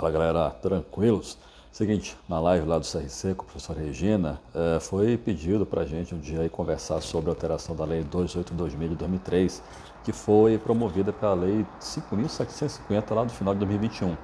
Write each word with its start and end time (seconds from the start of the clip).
Fala 0.00 0.12
galera, 0.12 0.50
tranquilos? 0.50 1.36
Seguinte, 1.72 2.16
na 2.28 2.38
live 2.38 2.64
lá 2.68 2.78
do 2.78 2.86
CRC 2.86 3.34
com 3.34 3.42
a 3.42 3.46
professora 3.46 3.80
Regina, 3.80 4.40
eh, 4.54 4.78
foi 4.78 5.16
pedido 5.16 5.66
para 5.66 5.82
a 5.82 5.84
gente 5.84 6.14
um 6.14 6.20
dia 6.20 6.42
aí 6.42 6.48
conversar 6.48 7.00
sobre 7.00 7.30
a 7.30 7.32
alteração 7.32 7.74
da 7.74 7.84
Lei 7.84 8.04
282.000 8.04 8.90
de 8.90 8.94
2003, 8.94 9.60
que 10.04 10.12
foi 10.12 10.56
promovida 10.56 11.12
pela 11.12 11.34
Lei 11.34 11.66
5.750 11.80 13.12
lá 13.12 13.24
do 13.24 13.32
final 13.32 13.54
de 13.54 13.58
2021. 13.58 14.16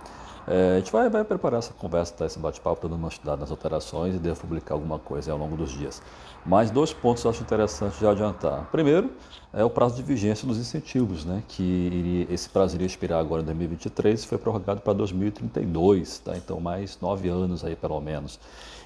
É, 0.47 0.75
a 0.75 0.79
gente 0.79 0.93
vai, 0.93 1.09
vai, 1.09 1.25
preparar 1.25 1.59
essa 1.59 1.73
conversa, 1.73 2.15
tá, 2.15 2.27
esse 2.27 2.39
bate-papo, 2.39 2.87
dando 2.87 2.99
uma 2.99 3.09
estudada 3.09 3.39
nas 3.41 3.51
alterações 3.51 4.15
e 4.15 4.19
devo 4.19 4.39
publicar 4.41 4.75
alguma 4.75 4.99
coisa 4.99 5.33
ao 5.33 5.39
longo 5.39 5.57
dos 5.57 5.73
dias. 5.73 6.03
Mas 6.45 6.71
dois 6.71 6.93
pontos 6.93 7.25
eu 7.25 7.31
acho 7.31 7.43
interessante 7.43 7.99
já 8.01 8.11
adiantar. 8.11 8.69
Primeiro, 8.71 9.11
é 9.57 9.65
o 9.65 9.71
prazo 9.71 9.97
de 9.97 10.03
vigência 10.03 10.47
dos 10.47 10.59
incentivos, 10.59 11.25
né, 11.25 11.43
que 11.49 11.63
iria, 11.63 12.27
esse 12.35 12.49
prazo 12.49 12.75
iria 12.77 12.87
expirar 12.87 13.21
agora 13.21 13.43
em 13.43 13.45
2023 13.45 14.23
e 14.23 14.27
foi 14.27 14.39
prorrogado 14.39 14.81
para 14.81 14.93
2032, 14.93 16.19
tá? 16.19 16.37
então 16.37 16.59
mais 16.61 16.99
nove 17.01 17.29
anos 17.29 17.65
aí 17.65 17.77
pelo 17.77 18.01
menos. 18.01 18.39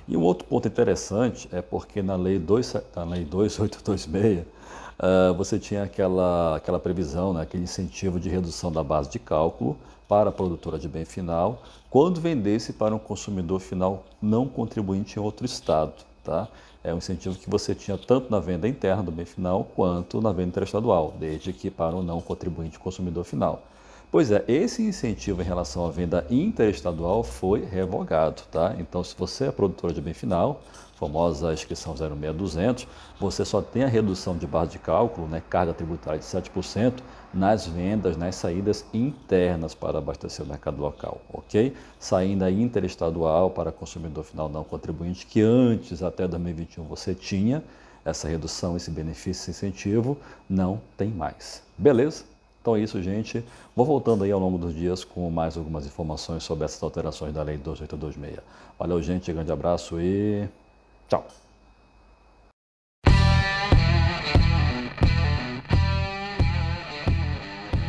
E 0.07 0.17
um 0.17 0.23
outro 0.23 0.47
ponto 0.47 0.69
interessante 0.69 1.49
é 1.53 1.61
porque 1.61 2.03
na 2.03 2.17
Lei, 2.17 2.39
2, 2.39 2.77
na 2.97 3.05
lei 3.05 3.25
2826, 3.25 4.41
uh, 4.41 5.35
você 5.35 5.59
tinha 5.59 5.83
aquela, 5.83 6.57
aquela 6.57 6.79
previsão, 6.79 7.33
né, 7.33 7.43
aquele 7.43 7.65
incentivo 7.65 8.21
de 8.21 8.29
redução 8.29 8.71
da 8.71 8.83
base 8.83 9.11
de 9.11 9.19
cálculo 9.19 9.77
para 10.07 10.31
a 10.31 10.33
produtora 10.33 10.79
de 10.79 10.89
bem 10.89 11.05
final, 11.05 11.63
quando 11.91 12.21
vendesse 12.21 12.73
para 12.73 12.95
um 12.95 12.99
consumidor 12.99 13.61
final 13.61 14.05
não 14.21 14.47
contribuinte 14.49 15.19
em 15.19 15.23
outro 15.23 15.45
estado. 15.45 15.93
Tá? 16.29 16.47
É 16.85 16.93
um 16.93 16.99
incentivo 16.99 17.39
que 17.39 17.49
você 17.49 17.75
tinha 17.75 17.97
tanto 17.97 18.31
na 18.31 18.39
venda 18.39 18.69
interna 18.69 19.03
do 19.03 19.11
bem 19.11 19.25
final 19.25 19.65
quanto 19.75 20.21
na 20.21 20.31
venda 20.31 20.49
interestadual, 20.49 21.15
desde 21.19 21.55
que 21.55 21.71
para 21.71 21.97
o 21.97 22.03
não 22.03 22.21
contribuinte 22.21 22.79
consumidor 22.79 23.25
final. 23.25 23.63
Pois 24.11 24.31
é, 24.31 24.43
esse 24.49 24.83
incentivo 24.83 25.43
em 25.43 25.45
relação 25.45 25.85
à 25.87 25.91
venda 25.91 26.27
interestadual 26.31 27.23
foi 27.23 27.63
revogado, 27.67 28.41
tá? 28.51 28.75
Então, 28.79 29.05
se 29.05 29.15
você 29.15 29.49
é 29.49 29.53
produtora 29.53 29.93
de 29.93 30.01
bem 30.01 30.15
final, 30.15 30.63
famosa 30.99 31.53
inscrição 31.53 31.95
06200, 31.95 32.89
você 33.21 33.45
só 33.45 33.61
tem 33.61 33.85
a 33.85 33.87
redução 33.87 34.35
de 34.35 34.47
base 34.47 34.71
de 34.71 34.79
cálculo, 34.79 35.29
né, 35.29 35.43
carga 35.51 35.75
tributária 35.75 36.19
de 36.19 36.25
7%, 36.25 37.03
nas 37.35 37.67
vendas, 37.67 38.17
nas 38.17 38.35
saídas 38.37 38.83
internas 38.95 39.75
para 39.75 39.99
abastecer 39.99 40.43
o 40.43 40.49
mercado 40.49 40.81
local, 40.81 41.21
ok? 41.31 41.75
Saindo 41.99 42.49
interestadual 42.49 43.51
para 43.51 43.71
consumidor 43.71 44.25
final 44.25 44.49
não 44.49 44.65
contribuinte, 44.65 45.27
que 45.27 45.43
antes, 45.43 46.03
até 46.03 46.27
2021, 46.27 46.85
você 46.85 47.15
tinha 47.15 47.63
essa 48.03 48.27
redução, 48.27 48.75
esse 48.75 48.91
benefício, 48.91 49.51
esse 49.51 49.51
incentivo, 49.51 50.17
não 50.49 50.81
tem 50.97 51.11
mais. 51.11 51.63
Beleza? 51.77 52.38
Então 52.61 52.77
é 52.77 52.81
isso, 52.81 53.03
gente. 53.03 53.45
Vou 53.75 53.87
voltando 53.87 54.25
aí 54.25 54.31
ao 54.31 54.41
longo 54.41 54.59
dos 54.59 54.75
dias 54.75 55.05
com 55.05 55.31
mais 55.31 55.57
algumas 55.57 55.87
informações 55.87 56.43
sobre 56.43 56.65
essas 56.65 56.83
alterações 56.83 57.33
da 57.33 57.43
Lei 57.43 57.57
28226. 57.57 58.41
Valeu, 58.79 59.03
gente. 59.03 59.33
Grande 59.33 59.53
abraço 59.53 60.01
e 60.01 60.49
tchau. 61.09 61.27